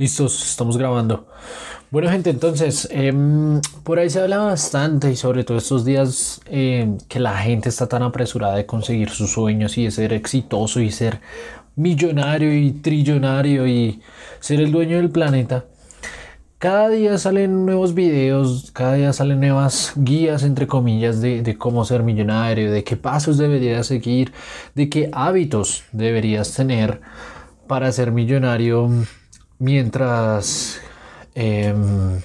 Listos, 0.00 0.42
estamos 0.48 0.78
grabando. 0.78 1.26
Bueno 1.90 2.08
gente, 2.08 2.30
entonces, 2.30 2.88
em, 2.90 3.60
por 3.84 3.98
ahí 3.98 4.08
se 4.08 4.18
habla 4.18 4.38
bastante 4.38 5.12
y 5.12 5.14
sobre 5.14 5.44
todo 5.44 5.58
estos 5.58 5.84
días 5.84 6.40
em, 6.46 6.96
que 7.06 7.20
la 7.20 7.36
gente 7.36 7.68
está 7.68 7.86
tan 7.86 8.02
apresurada 8.02 8.54
de 8.54 8.64
conseguir 8.64 9.10
sus 9.10 9.30
sueños 9.30 9.76
y 9.76 9.84
de 9.84 9.90
ser 9.90 10.14
exitoso 10.14 10.80
y 10.80 10.90
ser 10.90 11.20
millonario 11.76 12.50
y 12.50 12.72
trillonario 12.72 13.66
y 13.66 14.00
ser 14.38 14.60
el 14.60 14.72
dueño 14.72 14.96
del 14.96 15.10
planeta. 15.10 15.66
Cada 16.56 16.88
día 16.88 17.18
salen 17.18 17.66
nuevos 17.66 17.92
videos, 17.92 18.70
cada 18.72 18.94
día 18.94 19.12
salen 19.12 19.40
nuevas 19.40 19.92
guías, 19.96 20.44
entre 20.44 20.66
comillas, 20.66 21.20
de, 21.20 21.42
de 21.42 21.58
cómo 21.58 21.84
ser 21.84 22.04
millonario, 22.04 22.72
de 22.72 22.84
qué 22.84 22.96
pasos 22.96 23.36
deberías 23.36 23.88
seguir, 23.88 24.32
de 24.74 24.88
qué 24.88 25.10
hábitos 25.12 25.84
deberías 25.92 26.54
tener 26.54 27.02
para 27.66 27.92
ser 27.92 28.12
millonario 28.12 28.88
mientras 29.60 30.80
em, 31.36 32.20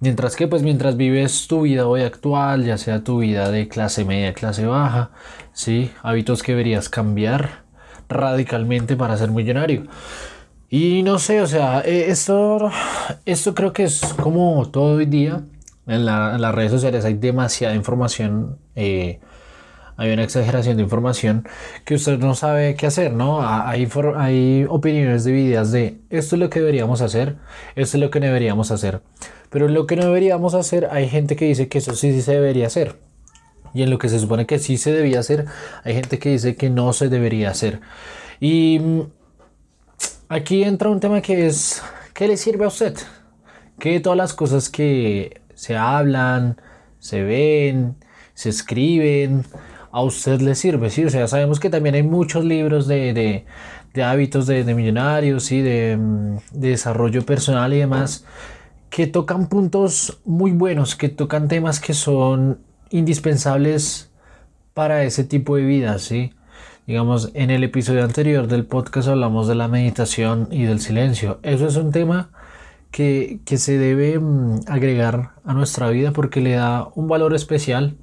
mientras 0.00 0.36
que 0.36 0.48
pues 0.48 0.62
mientras 0.62 0.96
vives 0.96 1.46
tu 1.48 1.62
vida 1.62 1.86
hoy 1.86 2.02
actual 2.02 2.64
ya 2.64 2.78
sea 2.78 3.04
tu 3.04 3.18
vida 3.18 3.50
de 3.50 3.68
clase 3.68 4.04
media 4.06 4.32
clase 4.32 4.64
baja 4.64 5.10
sí 5.52 5.90
hábitos 6.02 6.42
que 6.42 6.52
deberías 6.52 6.88
cambiar 6.88 7.64
radicalmente 8.08 8.96
para 8.96 9.16
ser 9.16 9.30
millonario. 9.30 9.84
Y 10.70 11.02
no 11.02 11.18
sé 11.18 11.40
o 11.42 11.46
sea 11.46 11.80
eh, 11.80 12.10
esto 12.10 12.70
esto 13.26 13.54
creo 13.54 13.72
que 13.72 13.84
es 13.84 14.00
como 14.22 14.68
todo 14.70 14.96
hoy 14.96 15.06
día. 15.06 15.42
En, 15.86 16.06
las 16.06 16.54
redes 16.54 16.70
sociales 16.70 17.04
hay 17.04 17.14
demasiada 17.14 17.74
información 17.74 18.56
eh, 18.76 19.20
hay 19.96 20.12
una 20.12 20.24
exageración 20.24 20.76
de 20.76 20.82
información 20.82 21.46
que 21.84 21.94
usted 21.94 22.18
no 22.18 22.34
sabe 22.34 22.74
qué 22.74 22.86
hacer, 22.86 23.12
¿no? 23.12 23.40
Hay, 23.46 24.66
opiniones 24.68 25.24
divididas 25.24 25.72
de 25.72 25.98
esto 26.10 26.36
es 26.36 26.40
lo 26.40 26.50
que 26.50 26.60
deberíamos 26.60 27.00
hacer, 27.00 27.36
esto 27.76 27.96
es 27.96 28.00
lo 28.00 28.10
que 28.10 28.20
no 28.20 28.26
deberíamos 28.26 28.70
hacer. 28.70 29.02
Pero 29.50 29.68
lo 29.68 29.86
que 29.86 29.96
no 29.96 30.04
deberíamos 30.04 30.54
hacer 30.54 30.88
hay 30.90 31.08
gente 31.08 31.36
que 31.36 31.44
dice 31.44 31.68
que 31.68 31.78
eso 31.78 31.94
sí, 31.94 32.12
sí 32.12 32.22
se 32.22 32.32
debería 32.32 32.66
hacer. 32.66 32.96
Y 33.74 33.82
en 33.82 33.90
lo 33.90 33.98
que 33.98 34.08
se 34.08 34.18
supone 34.18 34.46
que 34.46 34.58
sí 34.58 34.76
se 34.76 34.92
debía 34.92 35.20
hacer, 35.20 35.46
hay 35.84 35.94
gente 35.94 36.18
que 36.18 36.30
dice 36.30 36.56
que 36.56 36.70
no 36.70 36.92
se 36.92 37.08
debería 37.08 37.50
hacer. 37.50 37.80
Y 38.40 38.78
mm, 38.80 39.00
aquí 40.28 40.64
entra 40.64 40.90
un 40.90 41.00
tema 41.00 41.20
que 41.20 41.46
es, 41.46 41.82
¿qué 42.14 42.28
le 42.28 42.36
sirve 42.36 42.64
a 42.64 42.68
usted? 42.68 42.96
Que 43.78 44.00
todas 44.00 44.16
las 44.16 44.34
cosas 44.34 44.68
que 44.68 45.40
se 45.54 45.76
hablan, 45.76 46.60
se 46.98 47.22
ven, 47.22 47.96
se 48.34 48.48
escriben, 48.48 49.44
a 49.92 50.02
usted 50.02 50.40
le 50.40 50.54
sirve, 50.54 50.88
¿sí? 50.90 51.04
O 51.04 51.10
sea, 51.10 51.28
sabemos 51.28 51.60
que 51.60 51.68
también 51.68 51.94
hay 51.94 52.02
muchos 52.02 52.44
libros 52.44 52.88
de, 52.88 53.44
hábitos 54.02 54.46
de, 54.46 54.64
millonarios, 54.74 55.44
¿sí? 55.44 55.60
De, 55.60 55.96
mm, 55.98 56.36
de, 56.52 56.68
desarrollo 56.70 57.24
personal 57.26 57.74
y 57.74 57.78
demás, 57.78 58.24
que 58.88 59.06
tocan 59.06 59.48
puntos 59.48 60.20
muy 60.24 60.52
buenos, 60.52 60.96
que 60.96 61.10
tocan 61.10 61.46
temas 61.46 61.78
que 61.78 61.92
son 61.92 62.58
indispensables 62.90 64.10
para 64.72 65.04
ese 65.04 65.24
tipo 65.24 65.56
de 65.56 65.64
vida, 65.64 65.98
¿sí? 65.98 66.32
Digamos, 66.86 67.30
en 67.34 67.50
el 67.50 67.62
episodio 67.62 68.02
anterior 68.02 68.48
del 68.48 68.64
podcast 68.64 69.08
hablamos 69.08 69.46
de 69.46 69.54
la 69.54 69.68
meditación 69.68 70.48
y 70.50 70.64
del 70.64 70.80
silencio. 70.80 71.38
Eso 71.42 71.66
es 71.66 71.76
un 71.76 71.92
tema 71.92 72.30
que, 72.90 73.40
que 73.44 73.58
se 73.58 73.76
debe 73.76 74.18
mm, 74.18 74.60
agregar 74.68 75.32
a 75.44 75.52
nuestra 75.52 75.90
vida 75.90 76.12
porque 76.12 76.40
le 76.40 76.52
da 76.52 76.88
un 76.94 77.08
valor 77.08 77.34
especial 77.34 77.96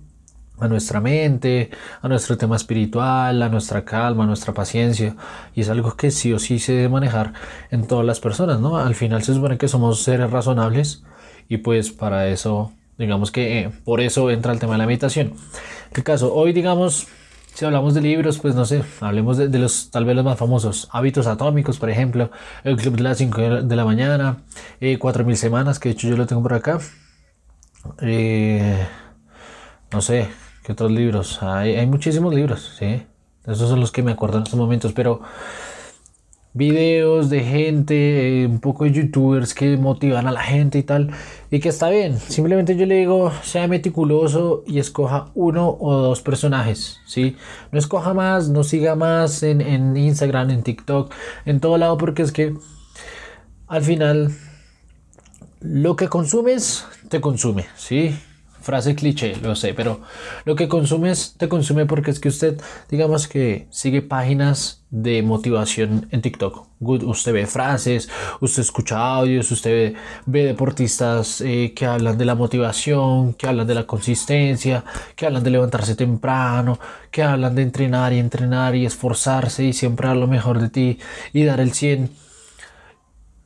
a 0.59 0.67
nuestra 0.67 1.01
mente, 1.01 1.69
a 2.01 2.07
nuestro 2.07 2.37
tema 2.37 2.55
espiritual, 2.55 3.41
a 3.41 3.49
nuestra 3.49 3.85
calma, 3.85 4.23
a 4.23 4.27
nuestra 4.27 4.53
paciencia. 4.53 5.15
Y 5.55 5.61
es 5.61 5.69
algo 5.69 5.95
que 5.95 6.11
sí 6.11 6.33
o 6.33 6.39
sí 6.39 6.59
se 6.59 6.73
debe 6.73 6.89
manejar 6.89 7.33
en 7.71 7.87
todas 7.87 8.05
las 8.05 8.19
personas, 8.19 8.59
¿no? 8.59 8.77
Al 8.77 8.95
final 8.95 9.23
se 9.23 9.33
supone 9.33 9.57
que 9.57 9.67
somos 9.67 10.01
seres 10.01 10.29
razonables 10.31 11.03
y 11.47 11.57
pues 11.57 11.91
para 11.91 12.27
eso, 12.27 12.71
digamos 12.97 13.31
que 13.31 13.59
eh, 13.59 13.71
por 13.83 14.01
eso 14.01 14.29
entra 14.29 14.53
el 14.53 14.59
tema 14.59 14.73
de 14.73 14.79
la 14.79 14.85
meditación. 14.85 15.33
¿Qué 15.93 16.03
caso? 16.03 16.33
Hoy, 16.33 16.53
digamos, 16.53 17.07
si 17.53 17.65
hablamos 17.65 17.93
de 17.93 18.01
libros, 18.01 18.39
pues 18.39 18.55
no 18.55 18.63
sé, 18.65 18.83
hablemos 19.01 19.37
de, 19.37 19.49
los 19.59 19.89
tal 19.91 20.05
vez 20.05 20.15
los 20.15 20.23
más 20.23 20.37
famosos. 20.37 20.87
Hábitos 20.91 21.27
atómicos, 21.27 21.77
por 21.77 21.89
ejemplo, 21.89 22.31
El 22.63 22.77
Club 22.77 22.95
de 22.95 23.03
las 23.03 23.17
5 23.17 23.41
de 23.63 23.75
la 23.75 23.83
mañana, 23.83 24.37
eh, 24.79 24.97
4000 24.97 25.35
semanas, 25.35 25.79
que 25.79 25.89
de 25.89 25.93
hecho 25.93 26.07
yo 26.07 26.15
lo 26.15 26.25
tengo 26.25 26.41
por 26.41 26.53
acá. 26.53 26.79
Eh, 28.01 28.87
no 29.91 30.01
sé, 30.01 30.29
otros 30.69 30.91
libros? 30.91 31.41
Hay, 31.41 31.75
hay 31.75 31.87
muchísimos 31.87 32.33
libros, 32.33 32.75
¿sí? 32.77 33.03
Esos 33.45 33.69
son 33.69 33.79
los 33.79 33.91
que 33.91 34.03
me 34.03 34.11
acuerdo 34.11 34.37
en 34.37 34.43
estos 34.43 34.59
momentos, 34.59 34.93
pero 34.93 35.21
videos 36.53 37.29
de 37.29 37.41
gente, 37.41 38.43
eh, 38.43 38.45
un 38.47 38.59
poco 38.59 38.83
de 38.83 38.91
youtubers 38.91 39.53
que 39.53 39.77
motivan 39.77 40.27
a 40.27 40.31
la 40.31 40.41
gente 40.41 40.77
y 40.79 40.83
tal, 40.83 41.11
y 41.51 41.59
que 41.59 41.69
está 41.69 41.89
bien. 41.89 42.19
Simplemente 42.19 42.75
yo 42.75 42.85
le 42.85 42.95
digo, 42.95 43.31
sea 43.43 43.67
meticuloso 43.67 44.63
y 44.67 44.79
escoja 44.79 45.31
uno 45.35 45.77
o 45.79 45.93
dos 45.93 46.21
personajes, 46.21 46.99
¿sí? 47.05 47.35
No 47.71 47.79
escoja 47.79 48.13
más, 48.13 48.49
no 48.49 48.63
siga 48.63 48.95
más 48.95 49.43
en, 49.43 49.61
en 49.61 49.95
Instagram, 49.95 50.49
en 50.49 50.63
TikTok, 50.63 51.13
en 51.45 51.59
todo 51.59 51.77
lado, 51.77 51.97
porque 51.97 52.23
es 52.23 52.31
que 52.31 52.55
al 53.67 53.83
final 53.83 54.35
lo 55.61 55.95
que 55.95 56.07
consumes 56.07 56.85
te 57.09 57.21
consume, 57.21 57.65
¿sí? 57.75 58.15
Frase 58.61 58.95
cliché, 58.95 59.35
lo 59.37 59.55
sé, 59.55 59.73
pero 59.73 60.01
lo 60.45 60.55
que 60.55 60.67
consumes 60.67 61.35
te 61.37 61.47
consume 61.47 61.85
porque 61.85 62.11
es 62.11 62.19
que 62.19 62.29
usted, 62.29 62.61
digamos 62.89 63.27
que 63.27 63.67
sigue 63.69 64.01
páginas 64.01 64.79
de 64.89 65.21
motivación 65.21 66.07
en 66.11 66.21
TikTok. 66.21 66.67
Usted 66.79 67.33
ve 67.33 67.45
frases, 67.45 68.09
usted 68.41 68.61
escucha 68.61 68.97
audios, 68.97 69.51
usted 69.51 69.95
ve, 70.25 70.45
deportistas 70.45 71.41
eh, 71.41 71.73
que 71.75 71.85
hablan 71.85 72.17
de 72.17 72.25
la 72.25 72.35
motivación, 72.35 73.33
que 73.33 73.47
hablan 73.47 73.67
de 73.67 73.75
la 73.75 73.85
consistencia, 73.85 74.83
que 75.15 75.25
hablan 75.25 75.43
de 75.43 75.51
levantarse 75.51 75.95
temprano, 75.95 76.79
que 77.11 77.23
hablan 77.23 77.55
de 77.55 77.61
entrenar 77.63 78.13
y 78.13 78.19
entrenar 78.19 78.75
y 78.75 78.85
esforzarse 78.85 79.63
y 79.63 79.73
siempre 79.73 80.07
dar 80.07 80.17
lo 80.17 80.27
mejor 80.27 80.59
de 80.59 80.69
ti 80.69 80.99
y 81.33 81.43
dar 81.43 81.59
el 81.59 81.73
100. 81.73 82.09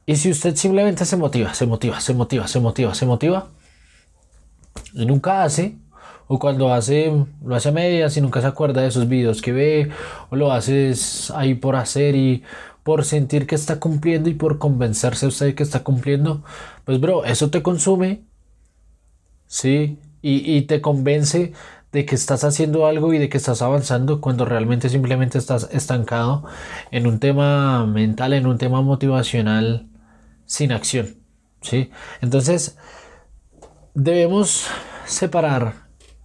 Y 0.06 0.16
si 0.18 0.32
usted 0.32 0.56
simplemente 0.56 1.06
se 1.06 1.18
motiva, 1.18 1.54
se 1.54 1.66
motiva, 1.66 2.00
se 2.00 2.14
motiva, 2.14 2.48
se 2.48 2.60
motiva, 2.60 2.94
se 2.94 3.06
motiva, 3.06 3.48
y 4.94 5.06
nunca 5.06 5.44
hace, 5.44 5.78
o 6.28 6.40
cuando 6.40 6.74
hace, 6.74 7.12
lo 7.46 7.56
hace 7.56 7.70
a 7.70 7.72
medias 7.72 8.16
y 8.18 8.22
nunca 8.22 8.42
se 8.42 8.48
acuerda 8.48 8.82
de 8.82 8.88
esos 8.88 9.08
videos 9.08 9.42
que 9.42 9.52
ve, 9.52 9.90
o 10.30 10.36
lo 10.36 10.52
hace 10.52 10.94
ahí 11.36 11.56
por 11.56 11.76
hacer 11.76 12.16
y 12.16 12.44
por 12.84 13.06
sentir 13.06 13.48
que 13.48 13.56
está 13.56 13.80
cumpliendo 13.80 14.30
y 14.30 14.34
por 14.34 14.60
convencerse 14.60 15.26
a 15.26 15.30
usted 15.30 15.56
que 15.56 15.64
está 15.64 15.84
cumpliendo, 15.84 16.44
pues 16.86 17.00
bro, 17.00 17.26
eso 17.26 17.50
te 17.50 17.64
consume, 17.64 18.24
¿sí? 19.48 19.98
Y, 20.22 20.56
y 20.58 20.64
te 20.64 20.82
convence 20.82 21.54
de 21.92 22.06
que 22.06 22.16
estás 22.16 22.44
haciendo 22.44 22.88
algo 22.88 23.14
y 23.14 23.20
de 23.20 23.30
que 23.30 23.38
estás 23.38 23.62
avanzando 23.62 24.20
cuando 24.20 24.46
realmente 24.46 24.90
simplemente 24.90 25.38
estás 25.38 25.70
estancado 25.72 26.44
en 26.92 27.08
un 27.08 27.20
tema 27.20 27.86
mental, 27.86 28.34
en 28.34 28.48
un 28.48 28.58
tema 28.58 28.82
motivacional 28.82 29.88
sin 30.46 30.72
acción, 30.72 31.18
¿sí? 31.62 31.92
Entonces, 32.22 32.78
debemos 33.94 34.68
separar 35.06 35.74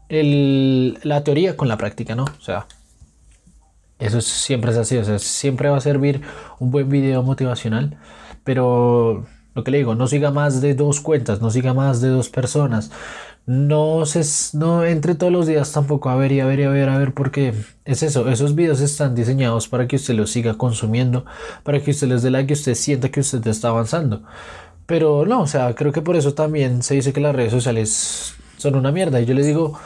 la 0.09 1.25
teoría 1.25 1.57
con 1.57 1.69
la 1.69 1.77
práctica, 1.77 2.15
¿no? 2.15 2.25
O 2.25 2.41
sea, 2.41 2.67
eso 3.99 4.21
siempre 4.21 4.71
es 4.71 4.77
así, 4.77 4.97
o 4.97 5.05
sea, 5.05 5.19
siempre 5.19 5.69
va 5.69 5.77
a 5.77 5.81
servir 5.81 6.23
un 6.61 6.71
buen 6.71 6.89
video 6.89 7.23
motivacional, 7.23 7.99
pero 8.45 9.27
lo 9.55 9.65
que 9.65 9.71
le 9.71 9.79
digo, 9.79 9.95
no 9.95 10.07
siga 10.07 10.31
más 10.31 10.61
de 10.61 10.75
dos 10.75 11.01
cuentas, 11.01 11.41
no 11.41 11.51
siga 11.51 11.75
más 11.75 12.01
de 12.01 12.09
dos 12.09 12.29
personas, 12.29 12.91
no 13.45 14.07
se, 14.07 14.23
no 14.57 14.85
entre 14.85 15.15
todos 15.15 15.33
los 15.33 15.47
días 15.47 15.73
tampoco 15.73 16.11
a 16.11 16.17
ver 16.17 16.33
y 16.33 16.41
a 16.41 16.47
ver 16.47 16.61
y 16.61 16.65
a 16.65 16.69
ver, 16.69 16.89
a 16.89 16.99
ver, 16.99 17.13
porque 17.13 17.55
es 17.85 18.03
eso, 18.03 18.29
esos 18.29 18.55
videos 18.55 18.81
están 18.81 19.15
diseñados 19.15 19.69
para 19.69 19.89
que 19.89 19.97
usted 19.97 20.15
los 20.15 20.31
siga 20.31 20.55
consumiendo, 20.55 21.25
para 21.65 21.81
que 21.81 21.91
usted 21.91 22.09
les 22.09 22.23
dé 22.23 22.31
like 22.31 22.53
y 22.53 22.55
usted 22.55 22.75
sienta 22.75 23.11
que 23.11 23.21
usted 23.21 23.45
está 23.47 23.69
avanzando. 23.69 24.23
Pero 24.89 25.27
no, 25.27 25.43
o 25.43 25.47
sea, 25.47 25.75
creo 25.75 25.93
que 25.93 26.01
por 26.01 26.17
eso 26.17 26.33
también 26.33 26.83
se 26.83 26.95
dice 26.95 27.13
que 27.13 27.21
las 27.21 27.37
redes 27.37 27.53
sociales 27.53 28.35
son 28.57 28.75
una 28.75 28.91
mierda. 28.91 29.21
Y 29.21 29.27
yo 29.27 29.35
les 29.35 29.45
digo, 29.45 29.79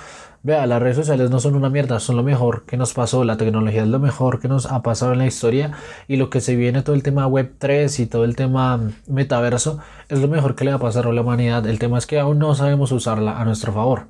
vea, 0.44 0.64
las 0.68 0.80
redes 0.80 0.94
sociales 0.94 1.28
no 1.28 1.40
son 1.40 1.56
una 1.56 1.68
mierda, 1.70 1.98
son 1.98 2.14
lo 2.14 2.22
mejor 2.22 2.66
que 2.66 2.76
nos 2.76 2.94
pasó. 2.94 3.24
La 3.24 3.36
tecnología 3.36 3.82
es 3.82 3.88
lo 3.88 3.98
mejor 3.98 4.38
que 4.38 4.46
nos 4.46 4.66
ha 4.66 4.80
pasado 4.84 5.12
en 5.12 5.18
la 5.18 5.26
historia. 5.26 5.72
Y 6.06 6.18
lo 6.18 6.30
que 6.30 6.40
se 6.40 6.54
viene, 6.54 6.82
todo 6.82 6.94
el 6.94 7.02
tema 7.02 7.26
web 7.26 7.52
3 7.58 7.98
y 7.98 8.06
todo 8.06 8.24
el 8.24 8.36
tema 8.36 8.78
metaverso, 9.08 9.80
es 10.08 10.20
lo 10.20 10.28
mejor 10.28 10.54
que 10.54 10.64
le 10.64 10.70
va 10.70 10.76
a 10.76 10.80
pasar 10.80 11.08
a 11.08 11.12
la 11.12 11.22
humanidad. 11.22 11.66
El 11.66 11.80
tema 11.80 11.98
es 11.98 12.06
que 12.06 12.20
aún 12.20 12.38
no 12.38 12.54
sabemos 12.54 12.92
usarla 12.92 13.40
a 13.40 13.44
nuestro 13.44 13.72
favor. 13.72 14.06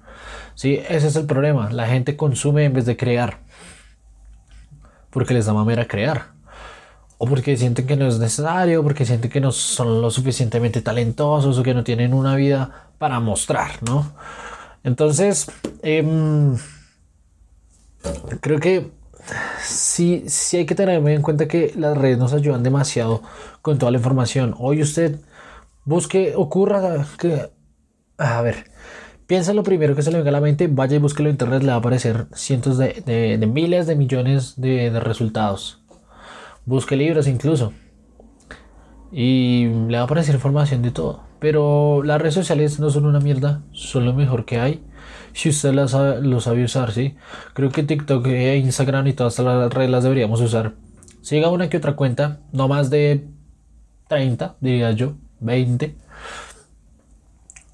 Sí, 0.55 0.79
ese 0.91 1.07
es 1.07 1.17
el 1.17 1.25
problema. 1.25 1.73
La 1.73 1.87
gente 1.87 2.19
consume 2.19 2.67
en 2.67 2.75
vez 2.75 2.85
de 2.85 2.99
crear. 2.99 3.39
Porque 5.09 5.33
les 5.33 5.47
da 5.47 5.55
mamera 5.55 5.89
crear 5.89 6.33
o 7.23 7.27
porque 7.27 7.57
sienten 7.57 7.87
que 7.87 7.95
no 7.95 8.09
es 8.09 8.19
necesario, 8.19 8.83
porque 8.83 9.07
sienten 9.07 9.31
que 9.31 9.41
no 9.41 9.53
son 9.53 10.03
lo 10.03 10.11
suficientemente 10.11 10.83
talentosos 10.83 11.57
o 11.57 11.63
que 11.63 11.73
no 11.73 11.85
tienen 11.85 12.15
una 12.15 12.35
vida 12.35 12.89
para 12.99 13.21
mostrar, 13.21 13.81
¿no? 13.85 14.13
Entonces, 14.83 15.47
em, 15.83 16.57
creo 18.41 18.59
que 18.59 18.91
sí, 19.63 20.25
sí 20.27 20.57
hay 20.57 20.67
que 20.67 20.75
tener 20.75 21.07
en 21.07 21.23
cuenta 21.23 21.47
que 21.47 21.73
las 21.77 21.97
redes 21.97 22.19
nos 22.19 22.33
ayudan 22.33 22.65
demasiado 22.65 23.23
con 23.63 23.79
toda 23.79 23.93
la 23.93 23.99
información. 23.99 24.57
Hoy 24.59 24.83
usted 24.83 25.21
busque, 25.85 26.35
ocurra 26.35 27.07
que, 27.19 27.51
a 28.19 28.43
ver, 28.43 28.65
piensa 29.29 29.55
lo 29.55 29.63
primero 29.63 29.95
que 29.95 30.03
se 30.03 30.11
le 30.11 30.19
venga 30.19 30.31
a 30.31 30.33
la 30.33 30.41
mente, 30.41 30.67
vaya 30.67 30.97
y 30.97 30.99
búsquelo 30.99 31.29
en 31.29 31.35
internet, 31.35 31.63
le 31.63 31.69
va 31.69 31.75
a 31.75 31.79
aparecer 31.79 32.27
cientos 32.35 32.79
de, 32.79 33.39
miles 33.49 33.87
de 33.87 33.95
millones 33.95 34.55
de 34.61 34.91
resultados. 34.99 35.82
Busque 36.65 36.97
libros 36.97 37.27
incluso. 37.27 37.73
Y 39.11 39.67
le 39.89 39.97
va 39.97 40.03
a 40.03 40.05
aparecer 40.05 40.35
información 40.35 40.83
de 40.83 40.91
todo. 40.91 41.25
Pero 41.39 42.03
las 42.05 42.21
redes 42.21 42.35
sociales 42.35 42.79
no 42.79 42.89
son 42.91 43.05
una 43.05 43.19
mierda, 43.19 43.63
son 43.73 44.05
lo 44.05 44.15
mejor 44.15 44.45
que 44.45 44.61
hay. 44.61 44.85
Si 45.33 45.49
usted 45.49 45.73
las 45.73 45.93
lo 45.93 46.41
sabe 46.41 46.65
usar, 46.65 46.93
¿sí? 46.93 47.17
Creo 47.53 47.71
que 47.71 47.83
TikTok, 47.83 48.27
e 48.27 48.57
Instagram 48.59 49.09
y 49.09 49.13
todas 49.13 49.39
las 49.41 49.73
redes 49.73 49.91
las 49.91 50.05
deberíamos 50.05 50.41
usar. 50.41 50.75
Siga 51.21 51.49
una 51.49 51.69
que 51.69 51.79
otra 51.79 51.97
cuenta, 51.97 52.41
no 52.53 52.69
más 52.69 52.91
de 52.91 53.29
30, 54.09 54.57
diría 54.61 54.93
yo, 54.93 55.15
20. 55.41 55.97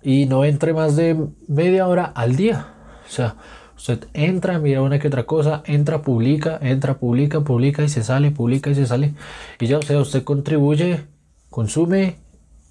Y 0.02 0.26
no 0.26 0.44
entre 0.44 0.72
más 0.72 0.96
de 0.96 1.28
media 1.46 1.88
hora 1.88 2.04
al 2.04 2.36
día. 2.36 2.68
O 3.06 3.10
sea, 3.10 3.36
usted 3.78 4.08
entra, 4.12 4.58
mira 4.58 4.82
una 4.82 4.98
que 4.98 5.06
otra 5.08 5.24
cosa, 5.24 5.62
entra, 5.64 6.02
publica, 6.02 6.58
entra, 6.60 6.98
publica, 6.98 7.40
publica 7.40 7.84
y 7.84 7.88
se 7.88 8.02
sale, 8.02 8.32
publica 8.32 8.70
y 8.70 8.74
se 8.74 8.86
sale. 8.86 9.14
Y 9.60 9.66
ya, 9.66 9.78
o 9.78 9.82
sea, 9.82 9.98
usted 10.00 10.24
contribuye, 10.24 11.06
consume 11.48 12.16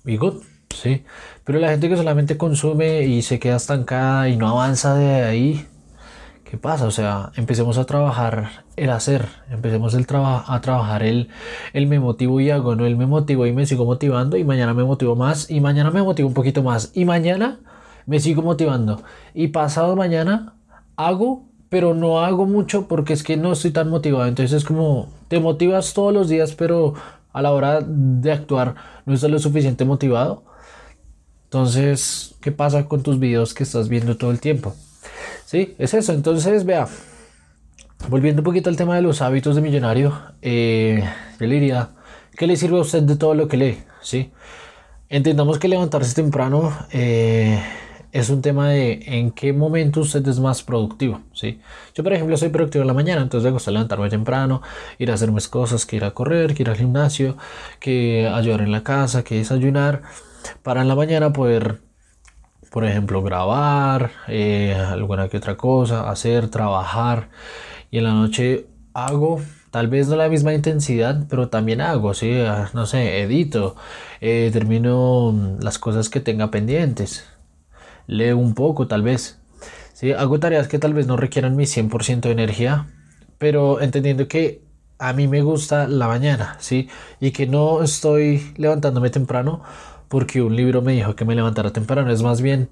y 0.05 0.17
good. 0.17 0.43
¿sí? 0.75 1.05
Pero 1.45 1.59
la 1.59 1.69
gente 1.69 1.87
que 1.87 1.95
solamente 1.95 2.37
consume 2.37 3.05
y 3.05 3.21
se 3.21 3.39
queda 3.39 3.55
estancada 3.55 4.27
y 4.27 4.35
no 4.35 4.49
avanza 4.49 4.95
de 4.95 5.23
ahí, 5.23 5.65
¿qué 6.43 6.57
pasa? 6.57 6.85
O 6.85 6.91
sea, 6.91 7.31
empecemos 7.37 7.77
a 7.77 7.85
trabajar 7.85 8.65
el 8.75 8.89
hacer, 8.89 9.27
empecemos 9.49 9.93
el 9.93 10.05
a 10.11 10.59
trabajar 10.61 11.03
el, 11.03 11.29
el 11.71 11.87
me 11.87 11.99
motivo 12.01 12.41
y 12.41 12.51
hago, 12.51 12.75
no 12.75 12.85
el 12.85 12.97
me 12.97 13.05
motivo 13.05 13.45
y 13.45 13.53
me 13.53 13.65
sigo 13.65 13.85
motivando 13.85 14.35
y 14.35 14.43
mañana 14.43 14.73
me 14.73 14.83
motivo 14.83 15.15
más 15.15 15.49
y 15.49 15.61
mañana 15.61 15.89
me 15.89 16.03
motivo 16.03 16.27
un 16.27 16.33
poquito 16.33 16.63
más 16.63 16.91
y 16.93 17.05
mañana 17.05 17.59
me 18.05 18.19
sigo 18.19 18.41
motivando 18.41 19.03
y 19.33 19.49
pasado 19.49 19.95
mañana 19.95 20.56
hago 20.97 21.47
pero 21.69 21.93
no 21.93 22.23
hago 22.23 22.45
mucho 22.45 22.87
porque 22.87 23.13
es 23.13 23.23
que 23.23 23.37
no 23.37 23.53
estoy 23.53 23.71
tan 23.71 23.89
motivado. 23.89 24.27
Entonces 24.27 24.57
es 24.57 24.65
como 24.65 25.09
te 25.27 25.39
motivas 25.39 25.93
todos 25.93 26.13
los 26.13 26.29
días, 26.29 26.53
pero 26.53 26.93
a 27.33 27.41
la 27.41 27.51
hora 27.51 27.81
de 27.81 28.31
actuar 28.31 28.75
no 29.05 29.13
estás 29.13 29.29
lo 29.29 29.39
suficiente 29.39 29.85
motivado. 29.85 30.43
Entonces, 31.45 32.35
¿qué 32.41 32.51
pasa 32.51 32.87
con 32.87 33.03
tus 33.03 33.19
videos 33.19 33.53
que 33.53 33.63
estás 33.63 33.89
viendo 33.89 34.17
todo 34.17 34.31
el 34.31 34.39
tiempo? 34.39 34.75
Sí, 35.45 35.75
es 35.77 35.93
eso. 35.93 36.11
Entonces, 36.13 36.65
vea, 36.65 36.87
volviendo 38.09 38.41
un 38.41 38.45
poquito 38.45 38.69
al 38.69 38.75
tema 38.75 38.95
de 38.95 39.01
los 39.01 39.21
hábitos 39.21 39.55
de 39.55 39.61
millonario, 39.61 40.13
eh, 40.41 41.03
yo 41.39 41.47
le 41.47 41.55
diría, 41.55 41.91
¿qué 42.37 42.47
le 42.47 42.57
sirve 42.57 42.77
a 42.77 42.81
usted 42.81 43.03
de 43.03 43.15
todo 43.15 43.33
lo 43.33 43.47
que 43.47 43.57
lee? 43.57 43.77
Sí, 44.01 44.31
entendamos 45.07 45.57
que 45.57 45.69
levantarse 45.69 46.13
temprano 46.15 46.77
eh, 46.91 47.61
es 48.11 48.29
un 48.29 48.41
tema 48.41 48.69
de 48.69 49.03
en 49.05 49.31
qué 49.31 49.53
momento 49.53 50.01
usted 50.01 50.25
es 50.27 50.39
más 50.39 50.63
productivo. 50.63 51.21
¿sí? 51.33 51.59
Yo, 51.93 52.03
por 52.03 52.13
ejemplo, 52.13 52.37
soy 52.37 52.49
productivo 52.49 52.81
en 52.81 52.87
la 52.87 52.93
mañana, 52.93 53.21
entonces 53.21 53.45
me 53.45 53.51
gusta 53.51 53.71
levantarme 53.71 54.09
temprano, 54.09 54.61
ir 54.97 55.11
a 55.11 55.15
hacer 55.15 55.31
mis 55.31 55.47
cosas, 55.47 55.85
que 55.85 55.97
ir 55.97 56.03
a 56.05 56.11
correr, 56.11 56.53
que 56.53 56.63
ir 56.63 56.69
al 56.69 56.77
gimnasio, 56.77 57.37
que 57.79 58.27
ayudar 58.27 58.61
en 58.61 58.71
la 58.71 58.83
casa, 58.83 59.23
que 59.23 59.35
desayunar 59.35 60.01
para 60.63 60.81
en 60.81 60.87
la 60.87 60.95
mañana 60.95 61.33
poder, 61.33 61.81
por 62.71 62.85
ejemplo, 62.85 63.21
grabar 63.21 64.11
eh, 64.27 64.75
alguna 64.75 65.29
que 65.29 65.37
otra 65.37 65.57
cosa, 65.57 66.09
hacer, 66.09 66.49
trabajar 66.49 67.29
y 67.91 67.97
en 67.97 68.03
la 68.05 68.13
noche 68.13 68.67
hago 68.93 69.41
tal 69.71 69.87
vez 69.87 70.07
no 70.07 70.15
la 70.15 70.29
misma 70.29 70.53
intensidad, 70.53 71.25
pero 71.29 71.49
también 71.49 71.81
hago, 71.81 72.13
¿sí? 72.13 72.31
Ah, 72.39 72.69
no 72.73 72.85
sé, 72.85 73.21
edito, 73.21 73.75
eh, 74.21 74.49
termino 74.51 75.57
las 75.61 75.77
cosas 75.77 76.09
que 76.09 76.19
tenga 76.19 76.49
pendientes, 76.51 77.25
leo 78.07 78.37
un 78.37 78.53
poco 78.53 78.87
tal 78.87 79.03
vez, 79.03 79.39
¿sí? 79.93 80.13
Hago 80.13 80.39
tareas 80.39 80.67
que 80.67 80.79
tal 80.79 80.93
vez 80.93 81.07
no 81.07 81.17
requieran 81.17 81.55
mi 81.55 81.65
100% 81.65 82.21
de 82.21 82.31
energía, 82.31 82.87
pero 83.37 83.81
entendiendo 83.81 84.27
que 84.27 84.61
a 84.99 85.13
mí 85.13 85.27
me 85.27 85.41
gusta 85.41 85.87
la 85.87 86.07
mañana, 86.07 86.57
¿sí? 86.59 86.89
Y 87.19 87.31
que 87.31 87.45
no 87.47 87.83
estoy 87.83 88.53
levantándome 88.57 89.09
temprano 89.09 89.61
porque 90.07 90.41
un 90.41 90.55
libro 90.55 90.81
me 90.81 90.93
dijo 90.93 91.15
que 91.15 91.25
me 91.25 91.35
levantara 91.35 91.71
temprano, 91.71 92.11
es 92.11 92.23
más 92.23 92.41
bien 92.41 92.69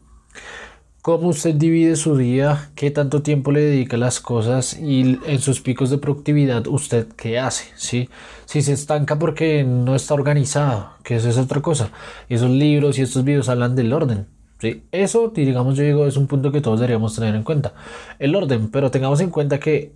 cómo 1.05 1.27
usted 1.27 1.53
divide 1.53 1.97
su 1.97 2.17
día, 2.17 2.71
qué 2.73 2.89
tanto 2.89 3.21
tiempo 3.21 3.51
le 3.51 3.61
dedica 3.61 3.95
a 3.95 3.99
las 3.99 4.19
cosas 4.19 4.79
y 4.79 5.19
en 5.27 5.39
sus 5.39 5.61
picos 5.61 5.91
de 5.91 5.99
productividad 5.99 6.65
usted 6.65 7.07
qué 7.15 7.37
hace, 7.37 7.65
¿sí? 7.75 8.09
Si 8.45 8.63
se 8.63 8.73
estanca 8.73 9.19
porque 9.19 9.63
no 9.63 9.93
está 9.95 10.15
organizado, 10.15 10.93
que 11.03 11.17
eso 11.17 11.29
es 11.29 11.37
otra 11.37 11.61
cosa. 11.61 11.91
Esos 12.27 12.49
libros 12.49 12.97
y 12.97 13.03
estos 13.03 13.23
videos 13.23 13.49
hablan 13.49 13.75
del 13.75 13.93
orden, 13.93 14.25
¿sí? 14.59 14.83
Eso, 14.91 15.31
digamos, 15.33 15.75
yo 15.75 15.83
digo, 15.83 16.05
es 16.07 16.17
un 16.17 16.27
punto 16.27 16.51
que 16.51 16.61
todos 16.61 16.79
deberíamos 16.79 17.15
tener 17.15 17.35
en 17.35 17.43
cuenta. 17.43 17.73
El 18.19 18.35
orden, 18.35 18.69
pero 18.69 18.91
tengamos 18.91 19.19
en 19.21 19.29
cuenta 19.29 19.59
que 19.59 19.93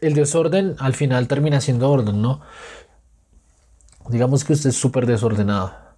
el 0.00 0.14
desorden 0.14 0.76
al 0.78 0.94
final 0.94 1.28
termina 1.28 1.60
siendo 1.60 1.90
orden, 1.90 2.22
¿no? 2.22 2.40
Digamos 4.08 4.44
que 4.44 4.54
usted 4.54 4.70
es 4.70 4.76
súper 4.76 5.06
desordenado 5.06 5.90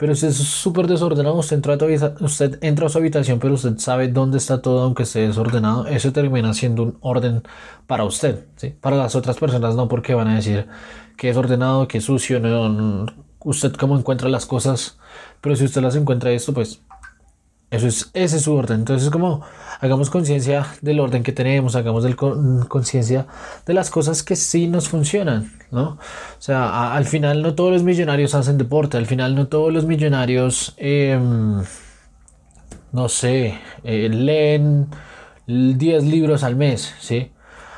pero 0.00 0.14
si 0.14 0.24
es 0.28 0.36
súper 0.36 0.86
desordenado, 0.86 1.34
usted 1.34 1.56
entra, 1.56 1.74
a 1.74 2.24
usted 2.24 2.58
entra 2.62 2.86
a 2.86 2.88
su 2.88 2.96
habitación, 2.96 3.38
pero 3.38 3.52
usted 3.52 3.76
sabe 3.76 4.08
dónde 4.08 4.38
está 4.38 4.62
todo, 4.62 4.80
aunque 4.80 5.02
esté 5.02 5.28
desordenado. 5.28 5.86
Eso 5.86 6.10
termina 6.10 6.54
siendo 6.54 6.84
un 6.84 6.98
orden 7.02 7.42
para 7.86 8.04
usted. 8.04 8.46
¿sí? 8.56 8.70
Para 8.80 8.96
las 8.96 9.14
otras 9.14 9.36
personas 9.36 9.74
no, 9.74 9.88
porque 9.88 10.14
van 10.14 10.28
a 10.28 10.36
decir 10.36 10.66
que 11.18 11.28
es 11.28 11.36
ordenado, 11.36 11.86
que 11.86 11.98
es 11.98 12.04
sucio. 12.04 12.40
No, 12.40 13.04
usted 13.40 13.74
cómo 13.74 13.98
encuentra 13.98 14.30
las 14.30 14.46
cosas. 14.46 14.98
Pero 15.42 15.54
si 15.54 15.66
usted 15.66 15.82
las 15.82 15.96
encuentra 15.96 16.30
esto, 16.30 16.54
pues 16.54 16.80
eso 17.70 17.86
es, 17.86 18.10
ese 18.14 18.36
es 18.36 18.42
su 18.42 18.54
orden. 18.54 18.80
Entonces, 18.80 19.06
es 19.06 19.12
como 19.12 19.42
hagamos 19.80 20.10
conciencia 20.10 20.66
del 20.82 20.98
orden 20.98 21.22
que 21.22 21.32
tenemos, 21.32 21.76
hagamos 21.76 22.04
conciencia 22.68 23.26
de 23.64 23.74
las 23.74 23.90
cosas 23.90 24.22
que 24.22 24.34
sí 24.36 24.66
nos 24.66 24.88
funcionan, 24.88 25.52
¿no? 25.70 25.90
O 25.90 25.98
sea, 26.40 26.94
al 26.94 27.04
final 27.04 27.42
no 27.42 27.54
todos 27.54 27.72
los 27.72 27.82
millonarios 27.84 28.34
hacen 28.34 28.58
deporte, 28.58 28.96
al 28.96 29.06
final 29.06 29.36
no 29.36 29.46
todos 29.46 29.72
los 29.72 29.86
millonarios, 29.86 30.74
em, 30.78 31.62
no 32.92 33.08
sé, 33.08 33.58
eh, 33.84 34.08
leen 34.08 34.88
10 35.46 36.04
libros 36.04 36.42
al 36.42 36.56
mes, 36.56 36.94
¿sí? 37.00 37.30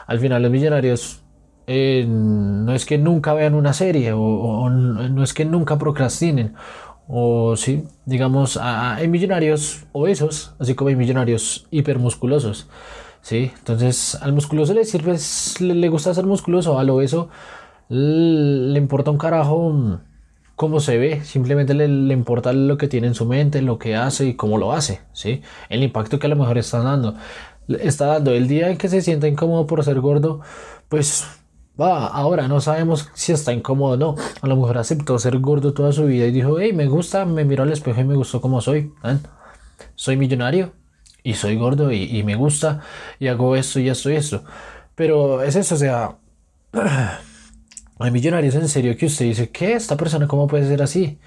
Al 0.07 0.19
final 0.19 0.43
los 0.43 0.51
millonarios 0.51 1.23
eh, 1.67 2.05
no 2.09 2.75
es 2.75 2.87
que 2.87 2.99
nunca 2.99 3.35
vean 3.35 3.55
una 3.55 3.73
serie 3.73 4.13
o 4.13 4.69
no 4.69 5.23
es 5.23 5.33
que 5.33 5.45
nunca 5.45 5.79
procrastinen 5.79 6.55
o 7.09 7.57
sí, 7.57 7.85
digamos, 8.07 8.57
hay 8.61 9.09
millonarios 9.09 9.85
obesos, 9.93 10.55
así 10.59 10.75
como 10.75 10.89
hay 10.89 10.97
millonarios 10.97 11.67
hipermusculosos. 11.71 12.69
¿sí? 13.23 13.53
Entonces, 13.59 14.17
al 14.17 14.33
musculoso 14.33 14.75
le 14.75 14.85
sirve, 14.85 15.17
le, 15.61 15.89
gusta 15.89 16.15
ser 16.15 16.27
musculoso, 16.27 16.79
al 16.79 16.91
obeso 16.91 17.29
le, 17.89 18.79
importa 18.79 19.11
un 19.11 19.19
carajo 19.19 20.01
cómo 20.57 20.81
se 20.81 20.99
ve, 20.99 21.23
simplemente 21.25 21.75
le, 21.75 21.89
le, 21.89 22.15
importa 22.15 22.53
lo 22.53 22.77
que 22.79 22.89
tiene 22.89 23.09
en 23.09 23.15
su 23.15 23.27
mente, 23.27 23.63
lo 23.63 23.79
que 23.79 23.97
hace 23.97 24.27
y 24.27 24.35
cómo 24.35 24.59
lo 24.59 24.73
hace, 24.73 25.01
¿sí? 25.13 25.43
El 25.69 25.83
impacto 25.83 26.19
que 26.19 26.27
a 26.27 26.31
lo 26.31 26.37
mejor 26.37 26.59
está 26.59 26.81
dando. 26.81 27.17
Está 27.69 28.07
dando 28.07 28.33
el 28.33 28.49
día 28.49 28.71
en 28.71 28.77
que 28.77 28.89
se 28.89 29.03
sienta 29.03 29.29
incómodo 29.29 29.67
por 29.67 29.85
ser 29.85 30.01
gordo, 30.01 30.41
pues 30.89 31.27
Va, 31.81 32.07
ahora 32.07 32.49
no 32.49 32.61
sabemos 32.61 33.09
si 33.15 33.33
está 33.33 33.53
incómodo 33.53 33.95
o 33.95 33.97
no. 33.97 34.23
A 34.43 34.47
lo 34.47 34.57
mejor 34.57 34.79
aceptó 34.79 35.19
ser 35.19 35.39
gordo 35.39 35.73
toda 35.73 35.93
su 35.93 36.05
vida 36.05 36.27
y 36.27 36.31
dijo, 36.31 36.59
hey, 36.61 36.73
me 36.73 36.87
gusta, 36.87 37.25
me 37.25 37.45
miro 37.45 37.63
al 37.63 37.73
espejo 37.73 38.01
y 38.01 38.05
me 38.05 38.15
gustó 38.15 38.41
como 38.41 38.61
soy. 38.61 38.93
Soy 39.95 40.17
millonario 40.17 40.73
y 41.23 41.35
soy 41.35 41.57
gordo 41.57 41.91
y, 41.93 42.23
me 42.25 42.35
gusta 42.35 42.81
y 43.19 43.29
hago 43.29 43.57
esto 43.57 43.81
y 43.81 43.89
esto 43.89 44.11
y 44.11 44.17
esto. 44.17 44.45
Pero 44.95 45.43
es 45.43 45.57
eso, 45.57 45.75
o 45.75 45.79
sea, 45.79 46.17
hay 47.99 48.11
millonarios 48.11 48.55
en 48.55 48.69
serio 48.69 48.97
que 48.97 49.07
usted 49.07 49.27
dice, 49.27 49.51
¿qué? 49.51 49.75
¿Esta 49.75 49.97
persona 49.97 50.29
cómo 50.29 50.47
puede 50.47 50.69
ser 50.69 50.83
así? 50.83 51.19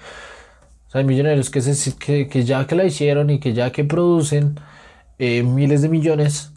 O 0.86 0.90
sea, 0.90 1.00
hay 1.00 1.04
millonarios 1.06 1.50
que, 1.50 1.60
que, 1.98 2.28
que 2.28 2.44
ya 2.44 2.66
que 2.66 2.76
la 2.76 2.84
hicieron 2.84 3.30
y 3.30 3.40
que 3.40 3.52
ya 3.52 3.72
que 3.72 3.84
producen 3.84 4.60
eh, 5.18 5.42
miles 5.42 5.82
de 5.82 5.88
millones, 5.88 6.52